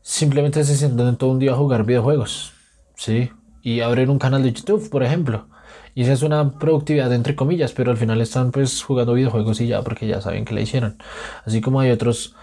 simplemente 0.00 0.64
se 0.64 0.76
sientan 0.76 1.16
todo 1.18 1.30
un 1.30 1.38
día 1.38 1.52
a 1.52 1.56
jugar 1.56 1.84
videojuegos. 1.84 2.53
Sí, 2.94 3.30
y 3.62 3.80
abrir 3.80 4.10
un 4.10 4.18
canal 4.18 4.42
de 4.42 4.52
YouTube, 4.52 4.88
por 4.90 5.02
ejemplo. 5.02 5.48
Y 5.94 6.02
esa 6.02 6.12
es 6.12 6.22
una 6.22 6.58
productividad 6.58 7.12
entre 7.12 7.36
comillas, 7.36 7.72
pero 7.72 7.90
al 7.90 7.96
final 7.96 8.20
están 8.20 8.50
pues 8.50 8.82
jugando 8.82 9.14
videojuegos 9.14 9.60
y 9.60 9.68
ya, 9.68 9.82
porque 9.82 10.06
ya 10.06 10.20
saben 10.20 10.44
que 10.44 10.54
la 10.54 10.60
hicieron. 10.60 10.98
Así 11.44 11.60
como 11.60 11.80
hay 11.80 11.90
otros 11.90 12.34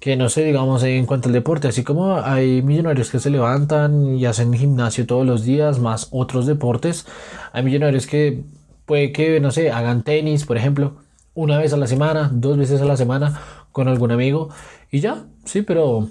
que 0.00 0.16
no 0.16 0.28
sé, 0.28 0.44
digamos, 0.44 0.82
en 0.84 1.06
cuanto 1.06 1.28
al 1.28 1.34
deporte, 1.34 1.68
así 1.68 1.84
como 1.84 2.16
hay 2.20 2.62
millonarios 2.62 3.10
que 3.10 3.18
se 3.18 3.30
levantan 3.30 4.16
y 4.16 4.26
hacen 4.26 4.52
gimnasio 4.54 5.06
todos 5.06 5.26
los 5.26 5.44
días, 5.44 5.78
más 5.78 6.08
otros 6.12 6.46
deportes, 6.46 7.06
hay 7.52 7.62
millonarios 7.62 8.06
que 8.06 8.44
puede 8.86 9.12
que, 9.12 9.40
no 9.40 9.50
sé, 9.50 9.70
hagan 9.70 10.02
tenis, 10.02 10.46
por 10.46 10.56
ejemplo, 10.56 10.96
una 11.34 11.58
vez 11.58 11.72
a 11.72 11.76
la 11.76 11.86
semana, 11.86 12.30
dos 12.32 12.56
veces 12.56 12.80
a 12.80 12.84
la 12.86 12.96
semana 12.96 13.40
con 13.72 13.88
algún 13.88 14.12
amigo 14.12 14.48
y 14.90 15.00
ya, 15.00 15.26
sí, 15.44 15.62
pero 15.62 16.08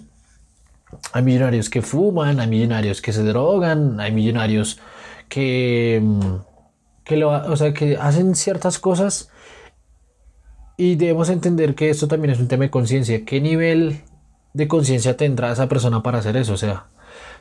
hay 1.14 1.24
millonarios 1.24 1.70
que 1.70 1.82
fuman, 1.82 2.40
hay 2.40 2.48
millonarios 2.48 3.02
que 3.02 3.14
se 3.14 3.24
drogan, 3.24 4.00
hay 4.00 4.12
millonarios 4.12 4.80
que, 5.28 6.02
mm, 6.04 6.36
que, 7.04 7.18
lo, 7.18 7.30
o 7.30 7.56
sea, 7.56 7.74
que 7.74 7.98
hacen 7.98 8.36
ciertas 8.36 8.80
cosas 8.80 9.32
y 10.78 10.96
debemos 10.96 11.30
entender 11.30 11.76
que 11.76 11.90
esto 11.90 12.08
también 12.08 12.34
es 12.34 12.40
un 12.40 12.48
tema 12.48 12.64
de 12.64 12.70
conciencia. 12.70 13.26
¿Qué 13.26 13.42
nivel 13.42 14.02
de 14.54 14.68
conciencia 14.68 15.18
tendrá 15.18 15.52
esa 15.52 15.68
persona 15.68 16.02
para 16.02 16.20
hacer 16.20 16.38
eso? 16.38 16.54
O 16.54 16.58
sea, 16.58 16.86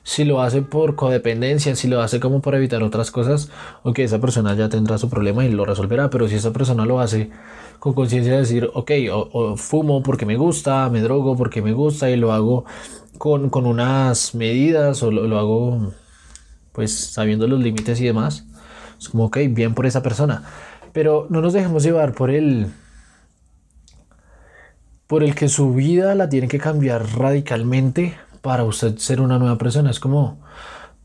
si 0.03 0.25
lo 0.25 0.41
hace 0.43 0.63
por 0.63 0.95
codependencia, 0.95 1.77
si 1.77 1.89
lo 1.89 2.01
hace 2.01 2.21
como 2.21 2.41
para 2.41 2.57
evitar 2.57 2.83
otras 2.83 3.11
cosas, 3.11 3.51
ok, 3.83 3.99
esa 4.01 4.21
persona 4.21 4.55
ya 4.55 4.69
tendrá 4.69 4.99
su 4.99 5.11
problema 5.11 5.45
y 5.45 5.51
lo 5.51 5.65
resolverá, 5.65 6.11
pero 6.11 6.29
si 6.29 6.37
esa 6.37 6.53
persona 6.53 6.85
lo 6.85 7.01
hace 7.01 7.31
con 7.79 7.93
conciencia 7.93 8.33
de 8.33 8.39
decir, 8.39 8.71
ok, 8.75 8.91
o, 9.13 9.57
fumo 9.57 10.03
porque 10.03 10.27
me 10.27 10.37
gusta, 10.37 10.89
me 10.91 11.01
drogo 11.01 11.37
porque 11.37 11.63
me 11.63 11.73
gusta 11.73 12.11
y 12.11 12.17
lo 12.17 12.33
hago 12.33 12.65
con, 13.19 13.51
unas 13.55 14.35
medidas 14.35 15.03
o 15.03 15.11
lo, 15.11 15.39
hago 15.39 15.93
pues 16.73 16.95
sabiendo 16.95 17.47
los 17.47 17.61
límites 17.61 18.01
y 18.01 18.05
demás, 18.05 18.45
es 18.99 19.09
como, 19.09 19.27
ok, 19.27 19.39
bien 19.51 19.75
por 19.75 19.87
esa 19.87 20.03
persona, 20.03 20.45
pero 20.93 21.27
no 21.31 21.41
nos 21.41 21.53
dejemos 21.53 21.83
llevar 21.83 22.15
por 22.15 22.31
el 22.31 22.69
por 25.07 25.25
el 25.25 25.35
que 25.35 25.49
su 25.49 25.73
vida 25.73 26.15
la 26.15 26.29
tiene 26.29 26.49
que 26.49 26.59
cambiar 26.59 27.03
radicalmente 27.17 28.15
para 28.49 28.65
usted 28.65 28.97
ser 28.97 29.21
una 29.21 29.39
nueva 29.39 29.59
persona. 29.59 29.91
Es 29.91 30.01
como, 30.01 30.41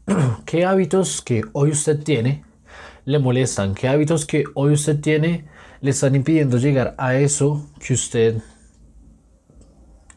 ¿qué 0.46 0.64
hábitos 0.64 1.22
que 1.22 1.42
hoy 1.52 1.72
usted 1.72 2.02
tiene 2.02 2.46
le 3.04 3.20
molestan? 3.20 3.74
¿Qué 3.74 3.90
hábitos 3.90 4.26
que 4.26 4.46
hoy 4.54 4.72
usted 4.72 5.02
tiene 5.02 5.44
le 5.82 5.92
están 5.92 6.16
impidiendo 6.16 6.58
llegar 6.58 6.96
a 6.98 7.16
eso 7.16 7.70
que 7.86 7.96
usted 7.96 8.38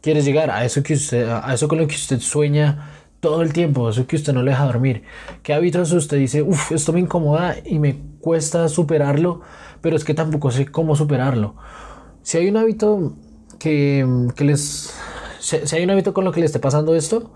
quiere 0.00 0.22
llegar? 0.22 0.50
A 0.52 0.64
eso, 0.64 0.84
que 0.84 0.94
usted, 0.94 1.28
a 1.28 1.52
eso 1.52 1.66
con 1.66 1.78
lo 1.78 1.88
que 1.88 1.96
usted 1.96 2.20
sueña 2.20 2.92
todo 3.18 3.42
el 3.42 3.52
tiempo, 3.52 3.90
eso 3.90 4.06
que 4.06 4.14
usted 4.14 4.32
no 4.32 4.44
le 4.44 4.52
deja 4.52 4.64
dormir. 4.64 5.02
¿Qué 5.42 5.52
hábitos 5.52 5.90
usted 5.90 6.18
dice, 6.18 6.42
uff, 6.42 6.70
esto 6.70 6.92
me 6.92 7.00
incomoda 7.00 7.56
y 7.64 7.80
me 7.80 7.98
cuesta 8.20 8.68
superarlo, 8.68 9.40
pero 9.80 9.96
es 9.96 10.04
que 10.04 10.14
tampoco 10.14 10.52
sé 10.52 10.66
cómo 10.66 10.94
superarlo? 10.94 11.56
Si 12.22 12.38
hay 12.38 12.48
un 12.48 12.56
hábito 12.56 13.14
que, 13.58 14.06
que 14.36 14.44
les 14.44 14.94
si, 15.46 15.76
hay 15.76 15.84
un 15.84 15.90
hábito 15.90 16.12
con 16.12 16.24
lo 16.24 16.32
que 16.32 16.40
le 16.40 16.46
esté 16.46 16.58
pasando 16.58 16.94
esto, 16.96 17.30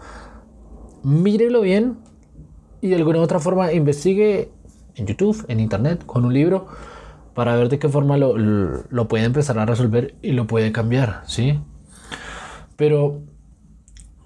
mírelo 1.05 1.61
bien 1.61 1.99
y 2.81 2.89
de 2.89 2.97
alguna 2.97 3.21
u 3.21 3.23
otra 3.23 3.39
forma 3.39 3.73
investigue 3.73 4.51
en 4.97 5.07
YouTube, 5.07 5.45
en 5.49 5.61
Internet, 5.61 6.05
con 6.07 6.25
un 6.25 6.35
libro, 6.35 6.67
para 7.35 7.55
ver 7.55 7.69
de 7.69 7.79
qué 7.79 7.89
forma 7.89 8.17
lo, 8.17 9.09
puede 9.09 9.25
empezar 9.25 9.59
a 9.59 9.67
resolver 9.67 10.17
y 10.23 10.33
lo 10.33 10.47
puede 10.49 10.73
cambiar, 10.73 11.23
¿sí? 11.27 11.61
Pero 12.77 13.21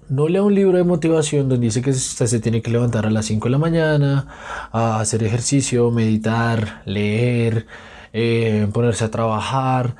no 0.09 0.27
lea 0.27 0.41
un 0.41 0.55
libro 0.55 0.77
de 0.77 0.83
motivación 0.83 1.47
donde 1.47 1.65
dice 1.67 1.81
que 1.83 1.91
usted 1.91 2.25
se 2.25 2.39
tiene 2.39 2.63
que 2.63 2.71
levantar 2.71 3.05
a 3.05 3.11
las 3.11 3.25
5 3.25 3.45
de 3.47 3.51
la 3.51 3.57
mañana, 3.59 4.27
a 4.71 4.99
hacer 4.99 5.23
ejercicio, 5.23 5.91
meditar, 5.91 6.81
leer, 6.85 7.67
eh, 8.13 8.67
ponerse 8.73 9.05
a 9.05 9.11
trabajar, 9.11 9.95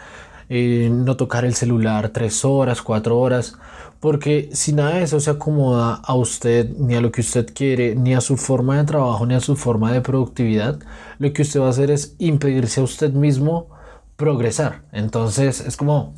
eh, 0.50 0.89
no 0.92 1.15
tocar 1.18 1.46
el 1.46 1.54
celular 1.54 2.10
tres 2.10 2.46
horas, 2.46 2.82
cuatro 2.82 3.20
horas, 3.20 3.58
porque 4.06 4.52
si 4.54 4.72
nada 4.72 4.98
de 4.98 5.02
eso 5.02 5.20
se 5.20 5.32
acomoda 5.32 5.96
a 5.96 6.14
usted, 6.14 6.70
ni 6.78 6.94
a 6.94 7.02
lo 7.02 7.12
que 7.12 7.22
usted 7.22 7.52
quiere, 7.52 7.96
ni 7.96 8.14
a 8.14 8.22
su 8.22 8.38
forma 8.38 8.78
de 8.78 8.84
trabajo, 8.84 9.26
ni 9.26 9.34
a 9.34 9.40
su 9.40 9.56
forma 9.56 9.92
de 9.92 10.02
productividad, 10.02 10.80
lo 11.18 11.34
que 11.34 11.42
usted 11.42 11.60
va 11.60 11.66
a 11.66 11.70
hacer 11.72 11.90
es 11.90 12.16
impedirse 12.20 12.82
a 12.82 12.84
usted 12.84 13.14
mismo 13.14 13.68
progresar. 14.16 14.84
Entonces 14.92 15.60
es 15.60 15.76
como, 15.76 16.14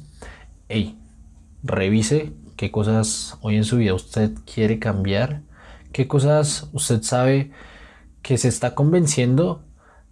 hey, 0.67 0.98
revise 1.63 2.34
qué 2.58 2.72
cosas 2.72 3.38
hoy 3.39 3.56
en 3.56 3.63
su 3.63 3.77
vida 3.77 3.94
usted 3.94 4.32
quiere 4.53 4.79
cambiar, 4.79 5.44
qué 5.94 6.10
cosas 6.10 6.67
usted 6.74 7.03
sabe 7.03 7.51
que 8.22 8.38
se 8.38 8.50
está 8.50 8.75
convenciendo 8.75 9.63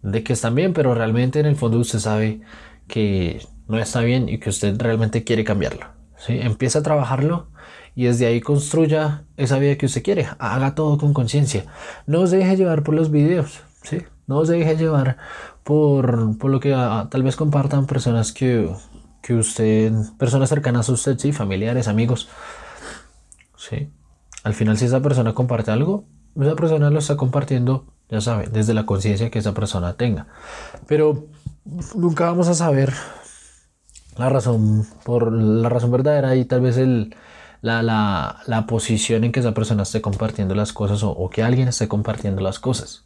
de 0.01 0.23
que 0.23 0.31
están 0.31 0.55
bien, 0.55 0.71
pero 0.71 0.95
realmente 0.95 1.41
en 1.41 1.45
el 1.45 1.57
fondo 1.57 1.79
usted 1.79 1.99
sabe 1.99 2.39
que 2.87 3.45
no 3.67 3.77
está 3.77 3.99
bien 3.99 4.29
y 4.29 4.37
que 4.37 4.49
usted 4.49 4.79
realmente 4.79 5.25
quiere 5.25 5.43
cambiarlo. 5.43 5.94
¿Sí? 6.17 6.39
Empieza 6.41 6.79
a 6.79 6.83
trabajarlo 6.83 7.47
y 7.95 8.05
desde 8.05 8.25
ahí 8.25 8.41
construya 8.41 9.23
esa 9.37 9.57
vida 9.57 9.77
que 9.77 9.85
usted 9.85 10.03
quiere. 10.03 10.27
Haga 10.39 10.75
todo 10.75 10.97
con 10.97 11.13
conciencia. 11.13 11.65
No 12.05 12.21
os 12.21 12.31
deje 12.31 12.57
llevar 12.57 12.83
por 12.83 12.95
los 12.95 13.09
videos. 13.09 13.61
¿sí? 13.83 14.03
No 14.27 14.39
os 14.39 14.49
deje 14.49 14.75
llevar 14.75 15.17
por, 15.63 16.37
por 16.37 16.51
lo 16.51 16.59
que 16.59 16.73
ah, 16.73 17.07
tal 17.09 17.23
vez 17.23 17.35
compartan 17.35 17.85
personas 17.85 18.31
que, 18.33 18.69
que 19.21 19.33
usted, 19.33 19.93
personas 20.19 20.49
cercanas 20.49 20.89
a 20.89 20.93
usted, 20.93 21.17
sí, 21.17 21.31
familiares, 21.31 21.87
amigos. 21.87 22.29
¿sí? 23.57 23.89
Al 24.43 24.53
final, 24.53 24.77
si 24.77 24.85
esa 24.85 25.01
persona 25.01 25.33
comparte 25.33 25.71
algo, 25.71 26.05
esa 26.39 26.55
persona 26.55 26.89
lo 26.89 26.99
está 26.99 27.15
compartiendo, 27.15 27.85
ya 28.09 28.21
sabe, 28.21 28.47
desde 28.47 28.73
la 28.73 28.85
conciencia 28.85 29.31
que 29.31 29.39
esa 29.39 29.53
persona 29.53 29.93
tenga. 29.93 30.27
Pero 30.85 31.25
nunca 31.95 32.25
vamos 32.25 32.47
a 32.49 32.53
saber 32.53 32.93
la 34.17 34.29
razón, 34.29 34.87
por 35.03 35.31
la 35.31 35.69
razón 35.69 35.91
verdadera 35.91 36.35
y 36.35 36.45
tal 36.45 36.61
vez 36.61 36.77
el, 36.77 37.15
la, 37.61 37.81
la, 37.81 38.41
la, 38.45 38.65
posición 38.65 39.23
en 39.23 39.31
que 39.31 39.39
esa 39.39 39.53
persona 39.53 39.83
esté 39.83 40.01
compartiendo 40.01 40.55
las 40.55 40.71
cosas 40.71 41.01
o, 41.03 41.29
que 41.29 41.43
alguien 41.43 41.67
esté 41.67 41.87
compartiendo 41.87 42.41
las 42.41 42.59
cosas. 42.59 43.05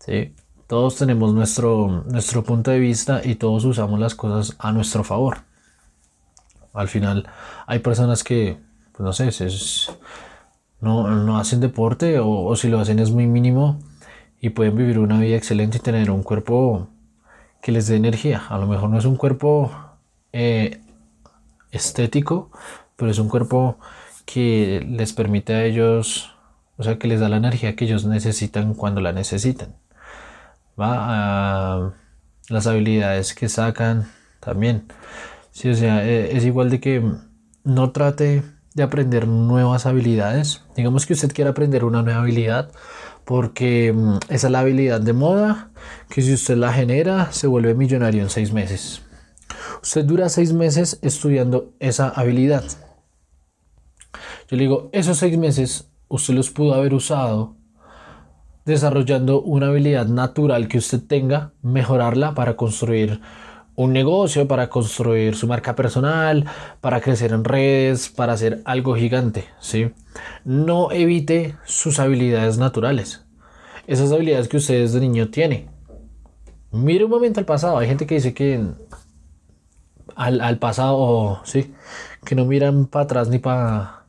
¿sí? 0.00 0.34
Todos 0.66 0.96
tenemos 0.96 1.32
nuestro, 1.32 2.04
nuestro 2.06 2.44
punto 2.44 2.70
de 2.70 2.78
vista 2.78 3.22
y 3.24 3.36
todos 3.36 3.64
usamos 3.64 3.98
las 4.00 4.14
cosas 4.14 4.56
a 4.58 4.72
nuestro 4.72 5.04
favor. 5.04 5.38
Al 6.74 6.88
final 6.88 7.26
hay 7.66 7.78
personas 7.78 8.22
que, 8.22 8.58
pues 8.92 9.00
no 9.00 9.12
sé, 9.12 9.30
no, 10.80 11.08
no, 11.08 11.38
hacen 11.38 11.60
deporte 11.60 12.18
o, 12.18 12.44
o 12.44 12.56
si 12.56 12.68
lo 12.68 12.78
hacen 12.80 12.98
es 12.98 13.10
muy 13.10 13.26
mínimo 13.26 13.78
y 14.40 14.50
pueden 14.50 14.76
vivir 14.76 14.98
una 14.98 15.18
vida 15.18 15.36
excelente 15.36 15.78
y 15.78 15.80
tener 15.80 16.10
un 16.10 16.22
cuerpo 16.22 16.88
que 17.62 17.72
les 17.72 17.86
dé 17.88 17.96
energía. 17.96 18.42
A 18.48 18.58
lo 18.58 18.66
mejor 18.66 18.90
no 18.90 18.98
es 18.98 19.04
un 19.04 19.16
cuerpo 19.16 19.87
eh, 20.32 20.80
estético, 21.70 22.50
pero 22.96 23.10
es 23.10 23.18
un 23.18 23.28
cuerpo 23.28 23.78
que 24.24 24.84
les 24.88 25.12
permite 25.12 25.54
a 25.54 25.64
ellos, 25.64 26.34
o 26.76 26.82
sea, 26.82 26.98
que 26.98 27.08
les 27.08 27.20
da 27.20 27.28
la 27.28 27.36
energía 27.38 27.76
que 27.76 27.84
ellos 27.84 28.04
necesitan 28.04 28.74
cuando 28.74 29.00
la 29.00 29.12
necesitan. 29.12 29.76
¿Va? 30.80 31.92
las 32.48 32.66
habilidades 32.66 33.34
que 33.34 33.48
sacan 33.48 34.08
también. 34.40 34.86
Sí, 35.50 35.68
o 35.68 35.74
sea, 35.74 36.06
e, 36.06 36.36
es 36.36 36.44
igual 36.44 36.70
de 36.70 36.80
que 36.80 37.02
no 37.64 37.90
trate 37.90 38.42
de 38.74 38.82
aprender 38.82 39.26
nuevas 39.26 39.86
habilidades. 39.86 40.62
Digamos 40.76 41.06
que 41.06 41.14
usted 41.14 41.32
quiere 41.32 41.50
aprender 41.50 41.84
una 41.84 42.02
nueva 42.02 42.20
habilidad 42.20 42.70
porque 43.24 43.92
mm, 43.92 44.18
esa 44.30 44.46
es 44.46 44.50
la 44.50 44.60
habilidad 44.60 45.00
de 45.00 45.12
moda, 45.12 45.70
que 46.08 46.22
si 46.22 46.32
usted 46.32 46.56
la 46.56 46.72
genera 46.72 47.32
se 47.32 47.46
vuelve 47.46 47.74
millonario 47.74 48.22
en 48.22 48.30
seis 48.30 48.52
meses. 48.52 49.02
Usted 49.88 50.04
dura 50.04 50.28
seis 50.28 50.52
meses 50.52 50.98
estudiando 51.00 51.72
esa 51.80 52.10
habilidad. 52.10 52.62
Yo 54.50 54.58
le 54.58 54.64
digo, 54.64 54.90
esos 54.92 55.16
seis 55.16 55.38
meses 55.38 55.90
usted 56.08 56.34
los 56.34 56.50
pudo 56.50 56.74
haber 56.74 56.92
usado 56.92 57.56
desarrollando 58.66 59.40
una 59.40 59.68
habilidad 59.68 60.04
natural 60.04 60.68
que 60.68 60.76
usted 60.76 61.00
tenga, 61.00 61.52
mejorarla 61.62 62.34
para 62.34 62.54
construir 62.54 63.22
un 63.76 63.94
negocio, 63.94 64.46
para 64.46 64.68
construir 64.68 65.34
su 65.34 65.46
marca 65.46 65.74
personal, 65.74 66.44
para 66.82 67.00
crecer 67.00 67.32
en 67.32 67.44
redes, 67.44 68.10
para 68.10 68.34
hacer 68.34 68.60
algo 68.66 68.94
gigante, 68.94 69.46
¿sí? 69.58 69.90
No 70.44 70.92
evite 70.92 71.56
sus 71.64 71.98
habilidades 71.98 72.58
naturales. 72.58 73.24
Esas 73.86 74.12
habilidades 74.12 74.48
que 74.48 74.58
usted 74.58 74.82
desde 74.82 75.00
niño 75.00 75.30
tiene. 75.30 75.70
Mire 76.72 77.06
un 77.06 77.10
momento 77.10 77.40
al 77.40 77.46
pasado. 77.46 77.78
Hay 77.78 77.88
gente 77.88 78.06
que 78.06 78.16
dice 78.16 78.34
que 78.34 78.60
al, 80.18 80.58
pasado, 80.58 81.40
sí, 81.44 81.72
que 82.24 82.34
no 82.34 82.44
miran 82.44 82.86
para 82.86 83.04
atrás 83.04 83.28
ni 83.28 83.38
para 83.38 84.02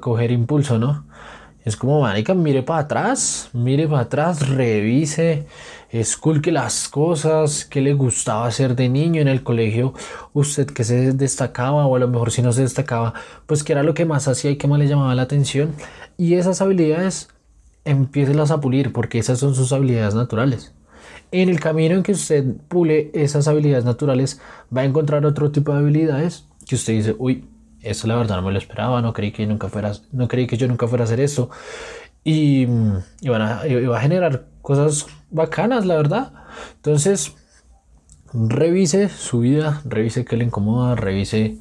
coger 0.00 0.32
impulso, 0.32 0.78
¿no? 0.78 1.06
Es 1.64 1.76
como, 1.76 2.00
marica, 2.00 2.34
mire 2.34 2.62
para 2.62 2.80
atrás, 2.80 3.50
mire 3.52 3.88
para 3.88 4.02
atrás, 4.02 4.48
revise, 4.48 5.46
esculque 5.90 6.52
las 6.52 6.88
cosas 6.88 7.64
que 7.64 7.80
le 7.80 7.94
gustaba 7.94 8.46
hacer 8.46 8.76
de 8.76 8.88
niño 8.88 9.20
en 9.20 9.28
el 9.28 9.42
colegio, 9.42 9.92
usted 10.32 10.66
que 10.66 10.84
se 10.84 11.12
destacaba 11.12 11.86
o 11.86 11.96
a 11.96 11.98
lo 11.98 12.08
mejor 12.08 12.30
si 12.30 12.42
no 12.42 12.52
se 12.52 12.62
destacaba, 12.62 13.14
pues 13.46 13.64
que 13.64 13.72
era 13.72 13.82
lo 13.82 13.94
que 13.94 14.04
más 14.04 14.28
hacía 14.28 14.52
y 14.52 14.56
que 14.56 14.68
más 14.68 14.78
le 14.78 14.86
llamaba 14.86 15.14
la 15.16 15.22
atención. 15.22 15.74
Y 16.16 16.34
esas 16.34 16.60
habilidades, 16.60 17.30
empiecenlas 17.84 18.52
a 18.52 18.60
pulir 18.60 18.92
porque 18.92 19.18
esas 19.18 19.40
son 19.40 19.54
sus 19.54 19.72
habilidades 19.72 20.14
naturales. 20.14 20.75
En 21.32 21.48
el 21.48 21.60
camino 21.60 21.96
en 21.96 22.02
que 22.02 22.12
usted 22.12 22.44
pule 22.68 23.10
esas 23.14 23.48
habilidades 23.48 23.84
naturales, 23.84 24.40
va 24.74 24.82
a 24.82 24.84
encontrar 24.84 25.26
otro 25.26 25.50
tipo 25.50 25.72
de 25.72 25.78
habilidades 25.78 26.46
que 26.66 26.76
usted 26.76 26.94
dice, 26.94 27.16
uy, 27.18 27.44
eso 27.82 28.06
la 28.06 28.16
verdad 28.16 28.36
no 28.36 28.42
me 28.42 28.52
lo 28.52 28.58
esperaba, 28.58 29.00
no 29.00 29.12
creí 29.12 29.32
que 29.32 29.46
nunca 29.46 29.68
fuera, 29.68 29.92
no 30.12 30.28
creí 30.28 30.46
que 30.46 30.56
yo 30.56 30.66
nunca 30.68 30.88
fuera 30.88 31.04
a 31.04 31.06
hacer 31.06 31.20
eso. 31.20 31.50
Y, 32.24 32.66
y, 33.20 33.28
van 33.28 33.42
a, 33.42 33.62
va 33.88 33.98
a 33.98 34.00
generar 34.00 34.46
cosas 34.62 35.06
bacanas, 35.30 35.86
la 35.86 35.94
verdad. 35.94 36.32
Entonces, 36.76 37.36
revise 38.32 39.08
su 39.08 39.40
vida, 39.40 39.80
revise 39.84 40.24
qué 40.24 40.36
le 40.36 40.44
incomoda, 40.44 40.96
revise 40.96 41.58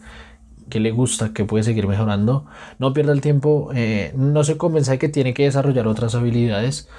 qué 0.70 0.80
le 0.80 0.92
gusta, 0.92 1.34
qué 1.34 1.46
puede 1.46 1.64
seguir 1.64 1.88
mejorando. 1.88 2.46
No 2.80 2.94
pierda 2.94 3.14
el 3.14 3.22
tiempo, 3.22 3.70
eh, 3.76 4.12
no 4.16 4.44
se 4.44 4.58
convenza 4.58 4.94
de 4.94 5.00
que 5.00 5.10
tiene 5.10 5.34
que 5.34 5.44
desarrollar 5.44 5.88
otras 5.88 6.16
habilidades 6.16 6.90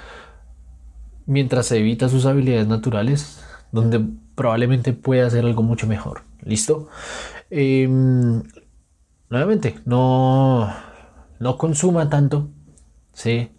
mientras 1.27 1.67
se 1.67 1.77
evita 1.77 2.09
sus 2.09 2.25
habilidades 2.25 2.67
naturales, 2.67 3.39
donde 3.71 4.03
probablemente 4.33 4.93
pueda 4.93 5.27
hacer 5.27 5.45
algo 5.45 5.61
mucho 5.61 5.85
mejor. 5.85 6.23
¿Listo? 6.43 6.89
Em, 7.49 8.41
nuevamente, 9.29 9.79
no, 9.85 10.73
no 11.39 11.57
consuma 11.57 12.09
tanto. 12.09 12.49
¿sí? 13.17 13.51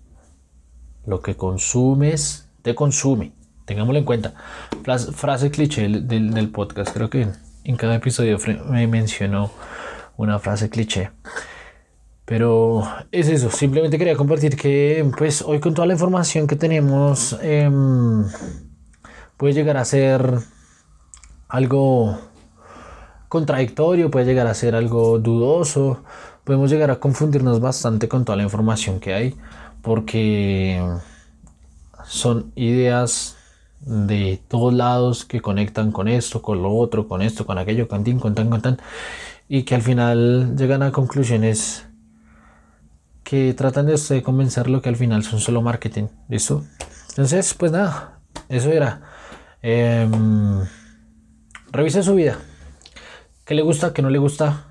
Lo 1.05 1.21
que 1.21 1.37
consumes, 1.37 2.49
te 2.63 2.75
consume. 2.75 3.33
Tengámoslo 3.65 3.99
en 3.99 4.05
cuenta. 4.05 4.35
Frase, 5.13 5.51
cliché 5.51 5.89
del, 5.89 6.51
podcast. 6.51 6.95
Creo 6.95 7.11
que 7.11 7.29
en 7.65 7.77
cada 7.77 7.97
episodio 7.97 8.39
me 8.71 8.87
mencionó 8.87 9.51
una 10.17 10.39
frase 10.39 10.71
cliché. 10.71 11.11
Pero 12.29 12.83
es 13.11 13.27
eso, 13.29 13.51
simplemente 13.51 13.97
quería 13.97 14.15
compartir 14.15 14.55
que 14.55 15.11
pues 15.17 15.41
hoy 15.41 15.61
con 15.61 15.73
toda 15.73 15.87
la 15.87 15.95
información 15.95 16.47
que 16.47 16.57
tenemos 16.57 17.39
em, 17.41 18.23
puede 19.39 19.55
llegar 19.55 19.79
a 19.79 19.85
ser 19.87 20.39
algo 21.49 22.19
contradictorio, 23.31 24.11
puede 24.11 24.27
llegar 24.27 24.47
a 24.47 24.53
ser 24.53 24.75
algo 24.75 25.19
dudoso, 25.19 26.03
podemos 26.45 26.71
llegar 26.71 26.91
a 26.91 27.01
confundirnos 27.01 27.61
bastante 27.61 28.09
con 28.09 28.27
toda 28.27 28.37
la 28.37 28.43
información 28.43 29.01
que 29.01 29.15
hay 29.15 29.35
porque 29.81 30.83
son 32.05 32.53
ideas 32.57 33.39
de 33.81 34.39
todos 34.49 34.75
lados 34.75 35.25
que 35.25 35.41
conectan 35.41 35.93
con 35.93 36.09
esto, 36.09 36.43
con 36.43 36.63
lo 36.63 36.75
otro, 36.77 37.09
con 37.09 37.23
esto, 37.23 37.47
con 37.47 37.57
aquello, 37.57 37.89
con 37.89 38.05
tin, 38.05 38.19
con 38.19 38.35
tan, 38.35 38.51
con 38.51 38.61
tan, 38.61 38.79
y 39.49 39.63
que 39.63 39.77
al 39.77 39.83
final 39.83 40.57
llegan 40.59 40.83
a 40.83 40.93
conclusiones 40.93 41.88
que 43.29 43.53
tratan 43.53 43.85
de 43.85 44.23
convencer 44.23 44.71
lo 44.71 44.81
que 44.81 44.89
al 44.89 44.97
final 44.97 45.23
son 45.23 45.39
solo 45.39 45.61
marketing. 45.61 46.07
¿Listo? 46.31 46.65
Entonces, 47.11 47.53
pues 47.53 47.71
nada, 47.71 48.21
eso 48.49 48.73
era. 48.73 49.03
Eh, 49.61 50.09
revise 51.71 52.03
su 52.03 52.15
vida. 52.15 52.39
¿Qué 53.45 53.55
le 53.55 53.61
gusta? 53.61 53.93
¿Qué 53.93 54.01
no 54.01 54.09
le 54.09 54.17
gusta? 54.17 54.65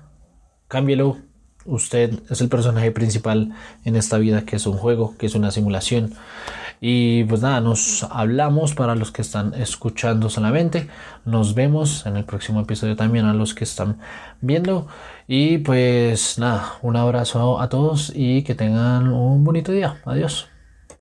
Cámbielo. 0.66 1.18
Usted 1.66 2.18
es 2.28 2.40
el 2.40 2.48
personaje 2.48 2.90
principal 2.90 3.54
en 3.84 3.94
esta 3.94 4.18
vida, 4.18 4.44
que 4.44 4.56
es 4.56 4.66
un 4.66 4.76
juego, 4.76 5.16
que 5.16 5.26
es 5.26 5.36
una 5.36 5.52
simulación. 5.52 6.14
Y 6.80 7.24
pues 7.24 7.42
nada, 7.42 7.60
nos 7.60 8.04
hablamos 8.04 8.74
para 8.74 8.94
los 8.94 9.10
que 9.10 9.22
están 9.22 9.54
escuchando 9.54 10.30
solamente. 10.30 10.88
Nos 11.24 11.54
vemos 11.54 12.06
en 12.06 12.16
el 12.16 12.24
próximo 12.24 12.60
episodio 12.60 12.96
también 12.96 13.26
a 13.26 13.34
los 13.34 13.54
que 13.54 13.64
están 13.64 13.98
viendo. 14.40 14.86
Y 15.26 15.58
pues 15.58 16.38
nada, 16.38 16.74
un 16.82 16.96
abrazo 16.96 17.60
a 17.60 17.68
todos 17.68 18.12
y 18.14 18.42
que 18.42 18.54
tengan 18.54 19.08
un 19.08 19.44
bonito 19.44 19.72
día. 19.72 20.00
Adiós. 20.04 20.57